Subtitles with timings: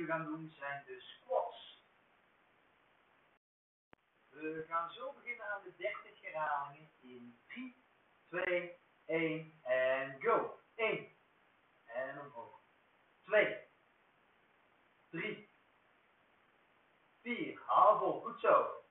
[0.00, 1.84] we gaan doen zijn de squats.
[4.28, 7.84] We gaan zo beginnen aan de 30 herhalingen in 3,
[8.28, 10.60] 2, 1 en go.
[10.74, 11.16] 1
[11.84, 12.60] en omhoog.
[13.22, 13.68] 2,
[15.10, 15.50] 3,
[17.22, 18.84] 4, haal vol, goed zo.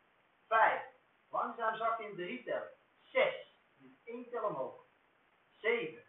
[0.47, 0.83] 5,
[1.29, 2.73] langzaam zacht in 3 tellen.
[3.01, 3.55] 6,
[4.03, 4.85] 1 tel omhoog.
[5.49, 6.05] 7,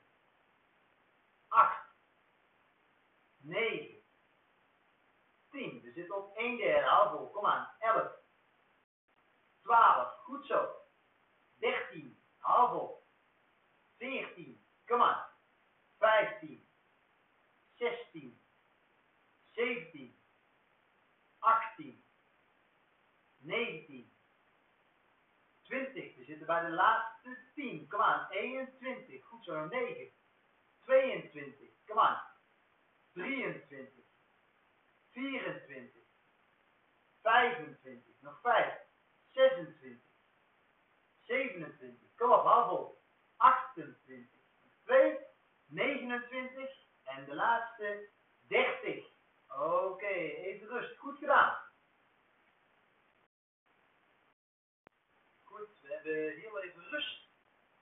[1.48, 1.86] 8,
[3.36, 4.00] 9,
[5.50, 5.80] 10.
[5.82, 7.68] We zitten op 1 derde, haal vol, kom aan.
[7.78, 8.12] 11,
[9.62, 10.68] 12, goed zo.
[11.58, 13.06] 13, haal vol.
[13.98, 15.24] 14, kom aan.
[15.98, 16.68] 15,
[17.74, 18.40] 16,
[19.52, 20.20] 17,
[21.38, 22.04] 18,
[23.38, 24.12] 19,
[25.70, 26.16] 20.
[26.16, 27.88] We zitten bij de laatste 10.
[27.88, 28.30] Kom aan.
[28.30, 29.24] 21.
[29.24, 29.66] Goed zo.
[29.66, 30.12] 9.
[30.84, 31.68] 22.
[31.86, 32.22] Kom aan.
[33.12, 34.04] 23.
[35.10, 36.09] 24.
[37.40, 38.20] 25.
[38.20, 38.74] Nog 5.
[39.32, 39.98] 26.
[41.20, 42.14] 27.
[42.16, 43.02] Kom op, hou vol.
[43.36, 44.28] 28.
[44.84, 45.18] 2.
[45.66, 46.70] 29.
[47.04, 48.08] En de laatste
[48.48, 49.04] 30.
[49.48, 50.98] Oké, even rust.
[50.98, 51.56] Goed gedaan.
[55.42, 57.28] Goed, we hebben heel even rust.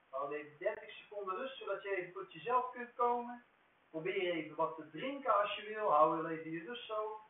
[0.08, 3.44] Houd even 30 seconden rust, zodat je even tot jezelf kunt komen.
[3.90, 5.90] Probeer even wat te drinken als je wil.
[5.90, 7.20] Hou heel even je rust zo.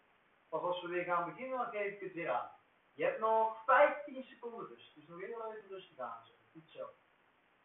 [0.48, 2.50] Pas als we weer gaan beginnen, dan geef ik het weer aan.
[2.92, 4.94] Je hebt nog 15 seconden rust.
[4.94, 6.26] Dus nog heel even rustig aan.
[6.26, 6.32] Zo.
[6.52, 6.88] Goed zo.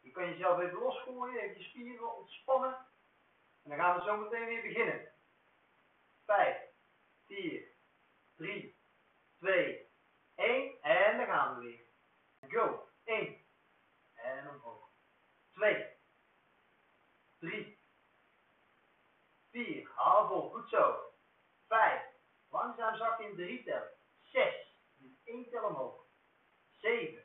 [0.00, 2.76] Je kan jezelf even losgooien, even je spieren ontspannen.
[3.62, 5.12] En dan gaan we zo meteen weer beginnen.
[6.24, 6.56] 5,
[7.26, 7.64] 4,
[8.36, 8.76] 3,
[9.38, 9.88] 2,
[10.34, 10.82] 1.
[10.82, 11.80] En dan gaan we weer.
[12.50, 12.88] Go.
[13.04, 13.44] 1.
[14.14, 14.88] En omhoog.
[15.52, 15.86] 2.
[17.38, 17.78] 3.
[19.50, 19.90] 4.
[19.94, 20.50] Haal vol.
[20.50, 21.13] Goed zo.
[23.36, 23.36] 5.
[23.36, 23.90] Langzaam zacht in 3 tellen.
[24.32, 24.54] 6.
[25.24, 26.06] 1 tel omhoog.
[26.80, 27.24] 7.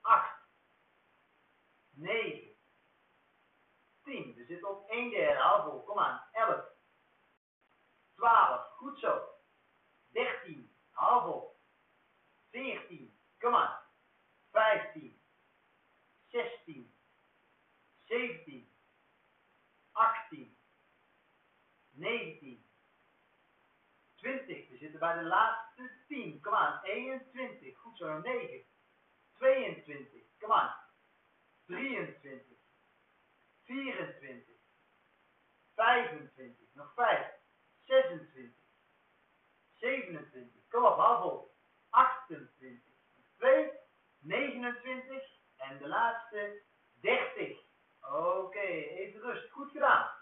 [0.00, 0.42] 8.
[1.90, 2.56] 9.
[4.04, 4.34] 10.
[4.34, 5.62] We zitten op 1 derde.
[5.62, 5.82] Vol.
[5.82, 6.28] Kom aan.
[6.32, 6.64] 11.
[8.14, 8.66] 12.
[8.76, 9.28] Goed zo.
[10.12, 10.76] 13.
[10.90, 11.60] Haal vol.
[12.50, 13.20] 14.
[13.38, 13.78] Kom aan.
[14.50, 15.22] 15.
[16.28, 16.94] 16.
[18.06, 18.72] 17.
[19.92, 20.56] 18.
[21.90, 22.37] 19.
[24.98, 25.02] 20.
[25.02, 26.40] We zitten bij de laatste 10.
[26.40, 26.80] Kom aan.
[26.82, 27.78] 21.
[27.78, 28.18] Goed zo.
[28.18, 28.64] 9.
[29.34, 30.22] 22.
[30.38, 30.74] Kom aan.
[31.66, 32.56] 23.
[33.64, 34.54] 24.
[35.74, 36.74] 25.
[36.74, 37.26] Nog 5.
[37.84, 38.52] 26.
[39.76, 40.68] 27.
[40.68, 41.54] Kom op, hou vol.
[41.90, 42.92] 28.
[43.36, 43.70] 2.
[44.18, 45.22] 29.
[45.56, 46.62] En de laatste
[47.00, 47.58] 30.
[48.00, 49.50] Oké, even rust.
[49.50, 50.16] Goed gedaan.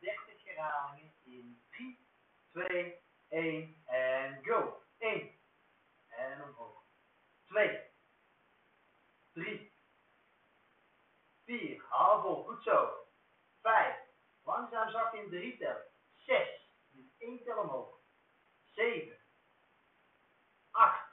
[0.00, 2.08] 30 herhalingen in 3,
[2.52, 4.82] 2, 1 en go.
[4.98, 5.38] 1
[6.08, 6.82] en omhoog.
[7.44, 7.80] 2,
[9.32, 9.72] 3,
[11.44, 13.08] 4, haal goed zo.
[13.62, 13.96] 5,
[14.42, 15.86] langzaam zacht in 3 tellen.
[16.26, 16.70] 6,
[17.18, 18.00] 1 tel omhoog.
[18.64, 19.18] 7,
[20.70, 21.08] 8,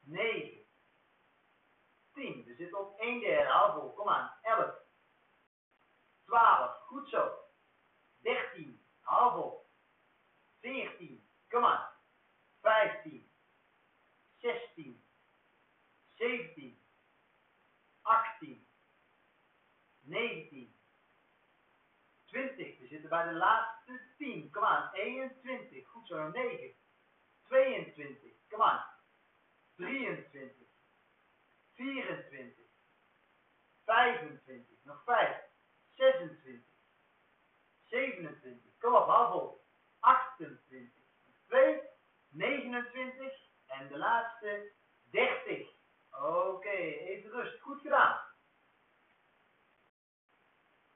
[0.00, 0.66] 9,
[2.12, 2.44] 10.
[2.44, 4.33] We zitten op 1 derde, haal vol, kom aan
[6.68, 7.32] goed zo.
[8.22, 9.54] 13, half
[10.60, 11.88] 14, kom aan.
[12.60, 13.30] 15,
[14.38, 15.04] 16,
[16.14, 16.78] 17,
[18.02, 18.66] 18,
[20.00, 20.74] 19,
[22.34, 22.78] 20.
[22.78, 24.50] We zitten bij de laatste 10.
[24.50, 24.90] Kom aan.
[24.92, 25.88] 21.
[25.88, 26.28] Goed zo.
[26.28, 26.74] 9.
[27.46, 28.32] 22.
[28.48, 28.84] Kom aan.
[29.76, 30.66] 23.
[31.74, 32.64] 24.
[33.84, 34.66] 25.
[34.82, 35.53] Nog 5.
[36.24, 36.62] 27,
[37.90, 38.60] 27,
[39.34, 39.60] op.
[40.00, 40.90] 28,
[41.48, 41.80] 2,
[42.28, 43.32] 29
[43.66, 44.72] en de laatste